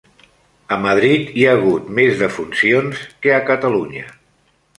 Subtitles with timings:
[0.75, 4.09] A Madrid hi ha hagut més defuncions que a Catalunya.